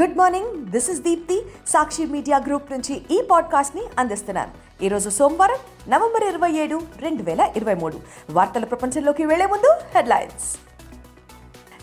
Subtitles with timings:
[0.00, 4.84] Good morning this is Deepthi Sakshi media group నుంచి ఈ పాడ్కాస్ట్ని అందిస్తున్నాను.
[4.84, 5.56] ఈరోజు సోమవారం
[5.88, 8.00] నవంబర్ ఇరవై ఏడు రెండు వేల ఇరవై మూడు.
[8.30, 10.58] వార్తల ప్రపంచంలోకి వెళ్ళే ముందు హెడ్లైన్స్.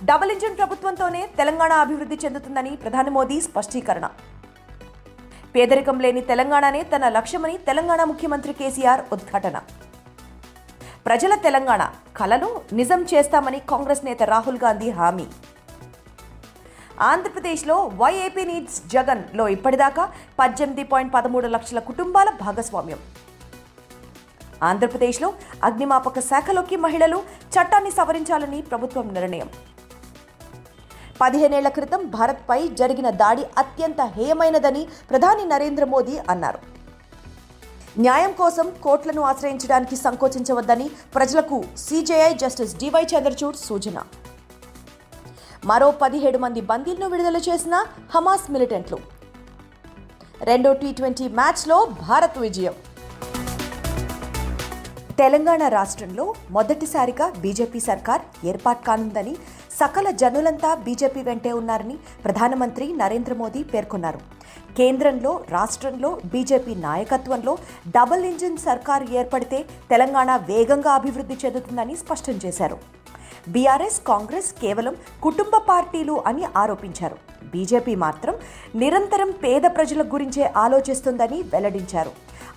[0.05, 4.09] డబుల్ ఇంజిన్ ప్రభుత్వంతోనే తెలంగాణ అభివృద్ధి చెందుతుందని ప్రధాని మోదీ స్పష్టీకరణ.
[5.55, 9.61] పేదరికం లేని తెలంగాణనే తన లక్ష్యమని తెలంగాణ ముఖ్యమంత్రి కేసీఆర్ ఉద్ఘాటన.
[11.05, 15.25] ప్రజల తెలంగాణ కలను నిజం చేస్తామని కాంగ్రెస్ నేత రాహుల్ గాంధీ హామీ.
[17.01, 22.99] ఆంధ్రప్రదేశ్లో వైఏపీ నీడ్స్ జగన్లో ఇప్పటిదాకా పద్దెనిమిది పాయింట్ పదమూడు లక్షల కుటుంబాల భాగస్వామ్యం.
[24.63, 25.33] ఆంధ్రప్రదేశ్లో
[25.63, 27.23] అగ్నిమాపక శాఖలోకి మహిళలు
[27.55, 29.49] చట్టాన్ని సవరించాలని ప్రభుత్వం నిర్ణయం.
[31.21, 36.59] పదిహేనేళ్ళ క్రితం భారత్పై జరిగిన దాడి అత్యంత హేయమైనదని ప్రధాని నరేంద్ర మోదీ అన్నారు.
[37.99, 44.03] న్యాయం కోసం కోర్టులను ఆశ్రయించడానికి సంకోచించవద్దని ప్రజలకు సీజేఐ జస్టిస్ డివై చంద్రచూడ్ సూచన.
[45.65, 48.97] మరో పదిహేడు మంది బందీలను విడుదల చేసిన హమాస్ మిలిటెంట్లు.
[50.41, 52.73] రెండో టీ ట్వంటీ మ్యాచ్లో భారత్ విజయం.
[55.19, 59.35] తెలంగాణ రాష్ట్రంలో మొదటిసారిగా బీజేపీ సర్కార్ ఏర్పాటు కానుందని
[59.71, 64.19] సకల జనులంతా బీజేపీ వెంటే ఉన్నారని ప్రధానమంత్రి నరేంద్ర మోదీ పేర్కొన్నారు.
[64.77, 67.57] కేంద్రంలో రాష్ట్రంలో బీజేపీ నాయకత్వంలో
[67.87, 72.77] డబుల్ ఇంజిన్ సర్కార్ ఏర్పడితే తెలంగాణ వేగంగా అభివృద్ధి చెందుతుందని స్పష్టం చేశారు.
[73.53, 77.17] బీఆర్ఎస్ కాంగ్రెస్ కేవలం కుటుంబ పార్టీలు అని ఆరోపించారు.
[77.53, 78.35] బీజేపీ మాత్రం
[78.75, 82.11] నిరంతరం పేద ప్రజల గురించే ఆలోచిస్తుందని వెల్లడించారు.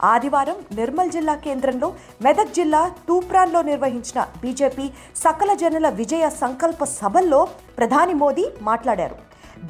[0.04, 1.88] ఆదివారం నిర్మల్ జిల్లా కేంద్రంలో
[2.24, 4.86] మెదక్ జిల్లా తూప్రాన్లో నిర్వహించిన బీజేపీ
[5.24, 9.18] సకల జనుల విజయ సంకల్ప సభల్లో ప్రధాని మోదీ మాట్లాడారు.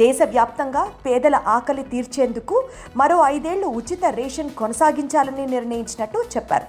[0.03, 2.57] దేశవ్యాప్తంగా పేదల ఆకలి తీర్చేందుకు
[2.97, 6.67] మరో ఐదేళ్ళు ఉచిత రేషన్ కొనసాగించాలని నిర్ణయించినట్టు చెప్పారు.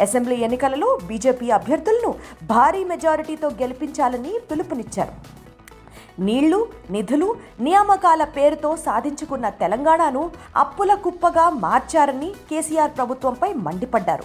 [0.00, 2.14] అసెంబ్లీ ఎన్నికలలో బీజేపీ అభ్యర్థులను
[2.46, 5.36] భారీ మెజారిటీతో గెలిపించాలని పిలుపునిచ్చారు.
[6.20, 6.58] నీళ్ళు
[6.90, 14.24] నిధులు నియామకాల పేరుతో సాధించుకున్న తెలంగాణను అప్పుల కుప్పగా మార్చారని కేసీఆర్ ప్రభుత్వంపై మండిపడ్డారు.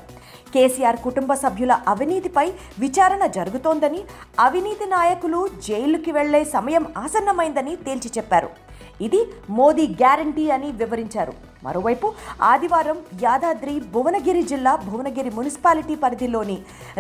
[0.53, 2.47] కేసీఆర్ కుటుంబ సభ్యుల అవినీతిపై
[2.79, 4.03] విచారణ జరుగుతోందని
[4.39, 8.70] అవినీతి నాయకులు జైలుకి వెళ్ళే సమయం ఆసన్నమైందని తేల్చి చెప్పారు.
[9.07, 9.21] ఇది
[9.57, 11.33] మోదీ గ్యారంటీ అని వివరించారు.
[11.65, 12.07] మరోవైపు
[12.51, 16.57] ఆదివారం యాదాద్రి భువనగిరి జిల్లా భువనగిరి మున్సిపాలిటీ పరిధిలోని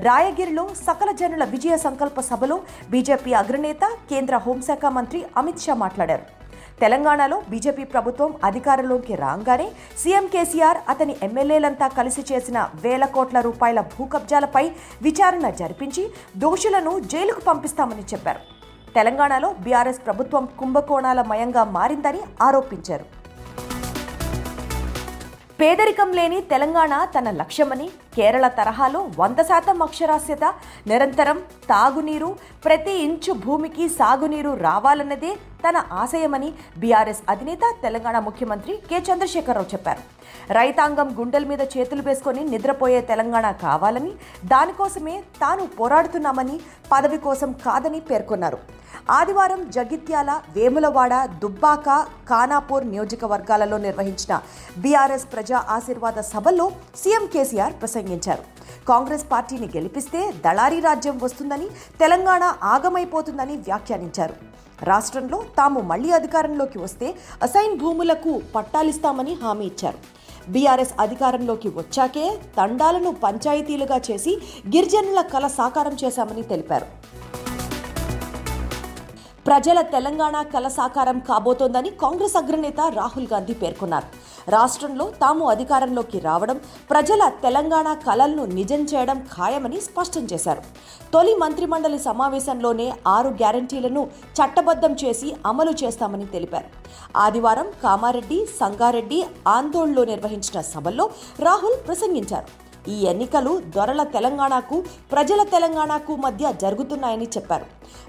[0.07, 2.57] రాయగిరిలో సకల జనుల విజయ సంకల్ప సభలో
[2.91, 6.27] బీజేపీ అగ్రనేత కేంద్ర హోంశాఖ మంత్రి అమిత్ షా మాట్లాడారు.
[6.83, 9.67] తెలంగాణలో బీజేపీ ప్రభుత్వం అధికారంలోకి రాగానే
[10.03, 14.65] సీఎం కేసీఆర్ అతని ఎమ్మెల్యేలంతా కలిసి చేసిన వేల కోట్ల రూపాయల భూ కబ్జాలపై
[15.07, 16.05] విచారణ జరిపించి
[16.45, 18.41] దోషులను జైలుకు పంపిస్తామని చెప్పారు.
[18.95, 23.05] తెలంగాణలో బీఆర్ఎస్ ప్రభుత్వం కుంభకోణాల మయంగా మారిందని ఆరోపించారు.
[25.61, 30.45] పేదరికం లేని తెలంగాణ తన లక్ష్యమని కేరళ తరహాలో వంద శాతం అక్షరాస్యత
[30.87, 31.37] నిరంతరం
[31.69, 32.29] తాగునీరు
[32.65, 35.31] ప్రతి ఇంచు భూమికి సాగునీరు రావాలన్నదే
[35.63, 38.99] తన ఆశయమని బీఆర్ఎస్ అధినేత తెలంగాణ ముఖ్యమంత్రి కె.
[38.99, 40.03] చంద్రశేఖరరావు చెప్పారు.
[40.53, 44.11] రైతాంగం గుండెల మీద చేతులు వేసుకొని నిద్రపోయే తెలంగాణ కావాలని
[44.45, 46.55] దానికోసమే తాను పోరాడుతున్నామని
[46.91, 48.59] పదవి కోసం కాదని పేర్కొన్నారు.
[49.11, 51.87] ఆదివారం జగిత్యాల వేములవాడ దుబ్బాక
[52.29, 54.33] ఖానాపూర్ నియోజకవర్గాలలో నిర్వహించిన
[54.77, 56.67] బీఆర్ఎస్ ప్రజా ఆశీర్వాద సభలో
[57.03, 58.00] సీఎం కేసీఆర్ ప్రసంగించారు
[58.87, 61.65] కాంగ్రెస్ పార్టీని గెలిపిస్తే దళారీ రాజ్యం వస్తుందని
[61.99, 64.35] తెలంగాణ ఆగమైపోతుందని వ్యాఖ్యానించారు.
[64.83, 69.97] రాష్ట్రంలో తాము మళ్ళీ అధికారంలోకి వస్తే అసైన్ భూములకు పట్టాలిస్తామని హామీ ఇచ్చారు.
[70.49, 74.41] బీఆర్ఎస్ అధికారంలోకి వచ్చాకే తండాలను పంచాయతీలుగా చేసి
[74.75, 76.85] గిరిజనుల కల సాకారం చేశామని తెలిపారు.
[79.47, 84.07] ప్రజల తెలంగాణ కల సాకారం కాబోతోందని కాంగ్రెస్ అగ్రనేత రాహుల్ గాంధీ పేర్కొన్నారు.
[84.49, 90.61] రాష్ట్రంలో తాము అధికారంలోకి రావడం ప్రజల తెలంగాణ కలలను నిజం చేయడం ఖాయమని స్పష్టం చేశారు.
[91.13, 96.65] తొలి మంత్రిమండలి సమావేశంలోనే ఆరు గ్యారంటీలను చట్టబద్ధం చేసి అమలు చేస్తామని తెలిపారు.
[97.17, 101.09] ఆదివారం కామారెడ్డి సంగారెడ్డి ఆందోళనలో నిర్వహించిన సభల్లో
[101.39, 102.71] రాహుల్ ప్రసంగించారు.
[102.89, 107.65] ఈ ఎన్నికలు దొరల తెలంగాణకు ప్రజల తెలంగాణకు మధ్య జరుగుతున్నాయని చెప్పారు.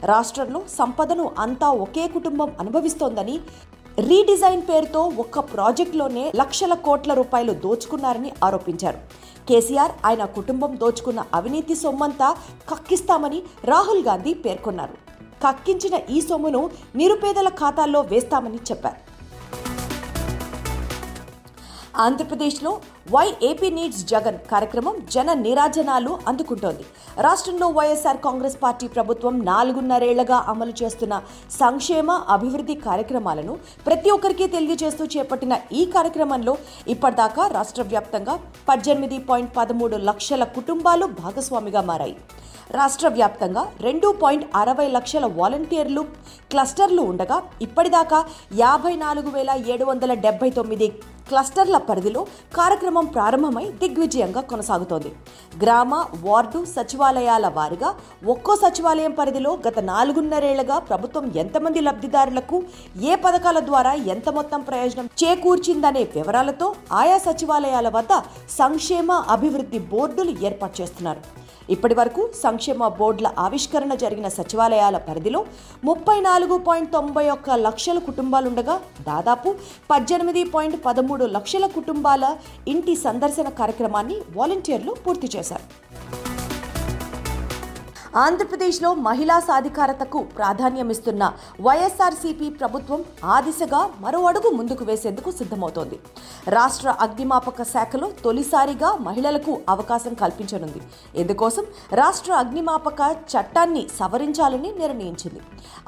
[0.07, 3.41] రాష్ట్రంలో సంపదను అంతా ఒకే కుటుంబం అనుభవిస్తోందని
[3.99, 8.99] రీడిజైన్ పేరుతో ఒక్క ప్రాజెక్టులోనే లక్షల కోట్ల రూపాయలు దోచుకున్నారని ఆరోపించారు.
[9.49, 12.37] కేసీఆర్ ఆయన కుటుంబం దోచుకున్న అవినీతి సొమ్మంతా
[12.71, 14.95] కక్కిస్తామని రాహుల్ గాంధీ పేర్కొన్నారు.
[15.47, 18.97] కక్కించిన ఈ సొమ్మును నిరుపేదల ఖాతాల్లో వేస్తామని చెప్పారు.
[21.97, 26.85] ఆంధ్రప్రదేశ్లో వై ఏపీ నీడ్స్ జగన్ కార్యక్రమం జన నిరాజనాలు అందుకుంటోంది.
[27.27, 31.15] రాష్ట్రంలో వైఎస్ఆర్ కాంగ్రెస్ పార్టీ ప్రభుత్వం నాలుగున్నరేళ్ళగా అమలు చేస్తున్న
[31.59, 33.55] సంక్షేమ అభివృద్ధి కార్యక్రమాలను
[33.87, 36.55] ప్రతి ఒక్కరికి తెలియజేస్తూ చేపట్టిన ఈ కార్యక్రమంలో
[36.95, 38.37] ఇప్పటిదాకా రాష్ట్ర వ్యాప్తంగా
[38.69, 42.17] పద్దెనిమిది పాయింట్ పదమూడు లక్షల కుటుంబాలు భాగస్వామిగా మారాయి.
[42.79, 46.03] రాష్ట్ర వ్యాప్తంగా రెండు పాయింట్ అరవై లక్షల వాలంటీర్లు
[46.53, 48.19] క్లస్టర్లు ఉండగా ఇప్పటిదాకా
[48.61, 50.89] యాభై నాలుగు వేల ఏడు వందల డెబ్బై తొమ్మిది
[51.33, 52.23] క్లస్టర్ల పరిధిలో
[52.59, 55.11] కార్యక్రమం ప్రారంభమై దిగ్విజయంగా కొనసాగుతోంది.
[55.63, 55.93] గ్రామ
[56.25, 57.91] వార్డు సచివాలయాల వారీగా
[58.35, 62.59] ఒక్కో సచివాలయం పరిధిలో గత నాలుగున్నరేళ్ళుగా ప్రభుత్వం ఎంతమంది లబ్ధిదారులకు
[63.11, 66.69] ఏ పథకాల ద్వారా ఎంత మొత్తం ప్రయోజనం చేకూర్చిందనే వివరాలతో
[67.03, 68.13] ఆయా సచివాలయాల వద్ద
[68.59, 71.23] సంక్షేమ అభివృద్ధి బోర్డులు ఏర్పాటు చేస్తున్నారు.
[71.73, 75.41] ఇప్పటి వరకు సంక్షేమ బోర్డుల ఆవిష్కరణ జరిగిన సచివాలయాల పరిధిలో
[75.89, 78.75] ముప్పై నాలుగు పాయింట్ తొంభై ఒక్క లక్షల కుటుంబాలుండగా
[79.09, 79.49] దాదాపు
[79.91, 82.25] పద్దెనిమిది పాయింట్ పదమూడు లక్షల కుటుంబాల
[82.75, 85.67] ఇంటి సందర్శన కార్యక్రమాన్ని వాలంటీర్లు పూర్తి చేశారు.
[88.21, 91.23] ఆంధ్రప్రదేశ్లో మహిళా సాధికారతకు ప్రాధాన్యమిస్తున్న
[91.67, 93.01] వైఎస్ఆర్సీపీ ప్రభుత్వం
[93.35, 95.97] ఆ దిశగా మరో అడుగు ముందుకు వేసేందుకు సిద్ధమవుతోంది.
[96.57, 100.83] రాష్ట్ర అగ్నిమాపక శాఖలో తొలిసారిగా మహిళలకు అవకాశం కల్పించనుంది.
[101.23, 101.65] ఇందుకోసం
[102.01, 103.01] రాష్ట్ర అగ్నిమాపక
[103.33, 105.41] చట్టాన్ని సవరించాలని నిర్ణయించింది.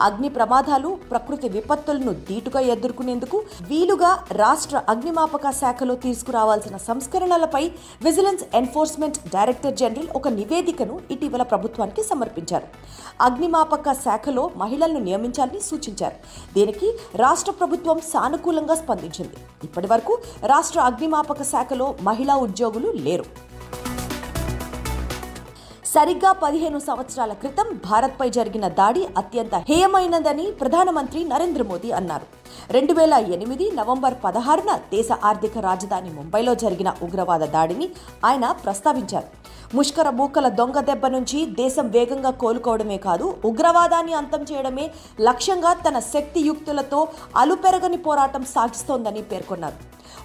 [0.08, 3.38] అగ్ని ప్రమాదాలు ప్రకృతి విపత్తులను ధీటుగా ఎదుర్కొనేందుకు
[3.72, 7.64] వీలుగా రాష్ట్ర అగ్నిమాపక శాఖలో తీసుకురావాల్సిన సంస్కరణలపై
[8.08, 12.68] విజిలెన్స్ ఎన్ఫోర్స్మెంట్ డైరెక్టర్ జనరల్ ఒక నివేదికను ఇటీవల ప్రభుత్వానికి సమర్పించారు.
[13.20, 16.18] అగ్నిమాపక శాఖలో మహిళలను నియమించాలని సూచించారు.
[16.54, 16.90] దీనికి
[17.24, 19.38] రాష్ట్ర ప్రభుత్వం సానుకూలంగా స్పందించింది.
[19.64, 20.14] ఇప్పటి వరకు
[20.52, 23.26] రాష్ట్ర అగ్నిమాపక శాఖలో మహిళా ఉద్యోగులు లేరు.
[25.94, 32.26] సరిగ్గా పదిహేను సంవత్సరాల క్రితం భారత్పై జరిగిన దాడి అత్యంత హేయమైనదని ప్రధానమంత్రి నరేంద్ర మోదీ అన్నారు.
[32.72, 37.88] రెండు వేల ఎనిమిది నవంబర్ పదహారున దేశ ఆర్థిక రాజధాని ముంబైలో జరిగిన ఉగ్రవాద దాడిని
[38.26, 39.28] ఆయన ప్రస్తావించారు.
[39.76, 44.84] ముష్కర మూకల దొంగ దెబ్బ నుంచి దేశం వేగంగా కోలుకోవడమే కాదు ఉగ్రవాదాన్ని అంతం చేయడమే
[45.28, 47.00] లక్ష్యంగా తన శక్తియుక్తులతో
[47.42, 49.78] అలుపెరగని పోరాటం సాగిస్తోందని పేర్కొన్నారు.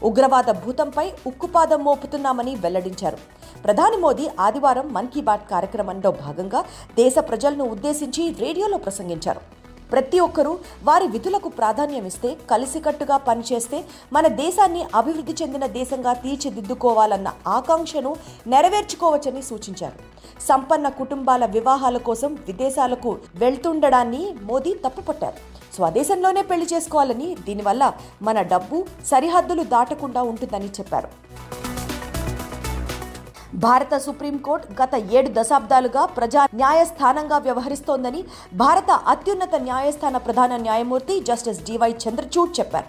[0.09, 3.19] ఉగ్రవాద భూతంపై ఉక్కుపాదం మోపుతున్నామని వెల్లడించారు.
[3.65, 6.61] ప్రధాని మోదీ ఆదివారం మన్ కీ బాత్ కార్యక్రమంలో భాగంగా
[7.01, 9.41] దేశ ప్రజలను ఉద్దేశించి రేడియోలో ప్రసంగించారు.
[9.91, 10.53] ప్రతి ఒక్కరూ
[10.87, 13.77] వారి విధులకు ప్రాధాన్యమిస్తే కలిసికట్టుగా పనిచేస్తే
[14.15, 18.11] మన దేశాన్ని అభివృద్ధి చెందిన దేశంగా తీర్చిదిద్దుకోవాలన్న ఆకాంక్షను
[18.53, 19.97] నెరవేర్చుకోవచ్చని సూచించారు.
[20.47, 23.11] సంపన్న కుటుంబాల వివాహాల కోసం విదేశాలకు
[23.43, 25.39] వెళ్తుండడాన్ని మోదీ తప్పుపట్టారు.
[25.75, 27.83] స్వదేశంలోనే పెళ్ళి చేసుకోవాలని దీనివల్ల
[28.27, 28.77] మన డబ్బు
[29.11, 31.09] సరిహద్దులు దాటకుండా ఉంటుందని చెప్పారు.
[33.53, 38.23] భారత సుప్రీంకోర్టు గత ఏడు దశాబ్దాలుగా ప్రజా న్యాయస్థానంగా వ్యవహరిస్తోందని
[38.53, 42.85] భారత అత్యున్నత న్యాయస్థాన ప్రధాన న్యాయమూర్తి జస్టిస్ డివై చంద్రచూడ్ చెప్పారు.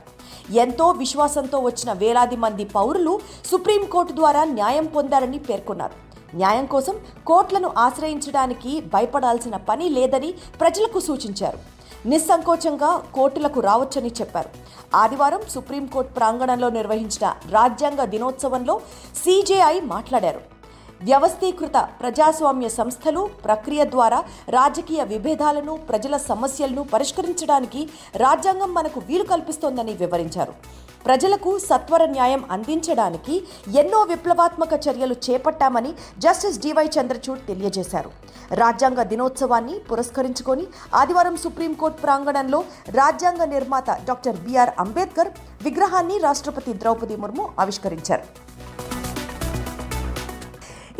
[0.53, 6.11] ఎంతో విశ్వాసంతో వచ్చిన వేలాది మంది పౌరులు సుప్రీంకోర్టు ద్వారా న్యాయం పొందారని పేర్కొన్నారు.
[6.37, 6.95] న్యాయం కోసం
[7.27, 11.59] కోర్టులను ఆశ్రయించడానికి భయపడాల్సిన పని లేదని ప్రజలకు సూచించారు.
[12.09, 14.51] నిస్సంకోచంగా కోర్టులకు రావచ్చని చెప్పారు.
[14.97, 18.81] ఆదివారం సుప్రీంకోర్టు ప్రాంగణంలో నిర్వహించిన రాజ్యాంగ దినోత్సవంలో
[19.17, 20.50] సీజేఐ మాట్లాడారు.
[21.09, 24.19] వ్యవస్థీకృత ప్రజాస్వామ్య సంస్థలు ప్రక్రియ ద్వారా
[24.59, 27.83] రాజకీయ విభేదాలను ప్రజల సమస్యలను పరిష్కరించడానికి
[28.25, 30.55] రాజ్యాంగం మనకు వీలు కల్పిస్తోందని వివరించారు.
[31.07, 33.35] ప్రజలకు సత్వర న్యాయం అందించడానికి
[33.83, 35.93] ఎన్నో విప్లవాత్మక చర్యలు చేపట్టామని
[36.25, 38.11] జస్టిస్ డివై చంద్రచూడ్ తెలియజేశారు.
[38.63, 40.67] రాజ్యాంగ దినోత్సవాన్ని పురస్కరించుకొని
[41.01, 42.61] ఆదివారం సుప్రీంకోర్టు ప్రాంగణంలో
[43.01, 45.33] రాజ్యాంగ నిర్మాత డాక్టర్ బిఆర్ అంబేద్కర్
[45.67, 48.50] విగ్రహాన్ని రాష్ట్రపతి ద్రౌపది ముర్ము ఆవిష్కరించారు.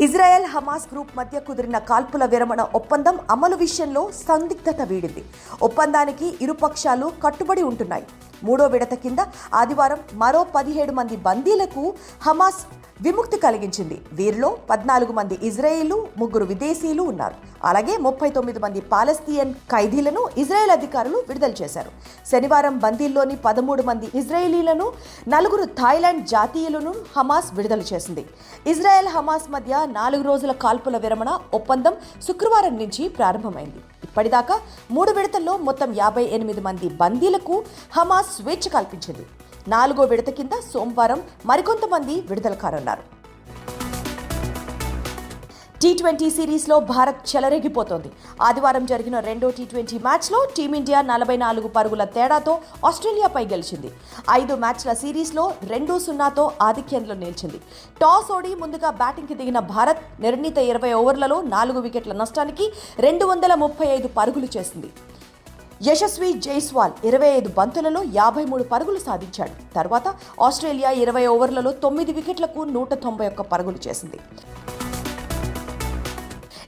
[0.05, 5.21] ఇజ్రాయెల్ హమాస్ గ్రూప్ మధ్య కుదిరిన కాల్పుల విరమణ ఒప్పందం అమలు విషయంలో సందిగ్ధత వీడింది.
[5.67, 8.05] ఒప్పందానికి ఇరుపక్షాలు కట్టుబడి ఉంటున్నాయి.
[8.43, 9.19] మూడో విడత కింద
[9.61, 11.83] ఆదివారం మరో పదిహేడు మంది బందీలకు
[12.27, 12.61] హమాస్
[13.05, 13.95] విముక్తి కలిగించింది.
[14.13, 17.35] వీరిలో పద్నాలుగు మంది ఇజ్రాయేలు ముగ్గురు విదేశీయులు ఉన్నారు.
[17.69, 21.91] అలాగే ముప్పై తొమ్మిది మంది పాలస్తీయన్ ఖైదీలను ఇజ్రాయెల్ అధికారులు విడుదల చేశారు.
[22.31, 24.87] శనివారం బందీల్లోని పదమూడు మంది ఇజ్రాయేలీలను
[25.35, 28.25] నలుగురు థాయిలాండ్ జాతీయులను హమాస్ విడుదల చేసింది.
[28.67, 31.95] ఇజ్రాయెల్ హమాస్ మధ్య నాలుగు రోజుల కాల్పుల విరమణ ఒప్పందం
[32.27, 33.81] శుక్రవారం నుంచి ప్రారంభమైంది.
[34.11, 34.55] ఇప్పటిదాకా
[34.91, 37.63] మూడు విడతల్లో మొత్తం యాభై ఎనిమిది మంది బందీలకు
[37.97, 39.25] హమాస్ స్వేచ్ఛ కల్పించింది.
[39.67, 43.03] నాలుగో విడత కింద సోమవారం మరికొంతమంది విడుదల కానున్నారు.
[45.83, 48.09] టీ ట్వంటీ సిరీస్లో భారత్ చెలరేగిపోతోంది.
[48.47, 52.53] ఆదివారం జరిగిన రెండో టీ ట్వంటీ మ్యాచ్లో టీమిండియా నలభై నాలుగు పరుగుల తేడాతో
[52.89, 53.89] ఆస్ట్రేలియాపై గెలిచింది.
[54.39, 57.59] ఐదు మ్యాచ్ల సిరీస్లో రెండు సున్నాతో ఆధిక్యంలో నిలిచింది.
[58.01, 62.67] టాస్ ఓడి ముందుగా బ్యాటింగ్కి దిగిన భారత్ నిర్ణీత ఇరవై ఓవర్లలో నాలుగు వికెట్ల నష్టానికి
[63.07, 64.91] రెండు వందల ముప్పై ఐదు పరుగులు చేసింది.
[65.89, 69.55] యశస్వి జైస్వాల్ ఇరవై ఐదు బంతులలో యాభై మూడు పరుగులు సాధించాడు.
[69.77, 70.07] తర్వాత
[70.47, 74.19] ఆస్ట్రేలియా ఇరవై ఓవర్లలో తొమ్మిది వికెట్లకు నూట తొంభై ఒక్క పరుగులు చేసింది.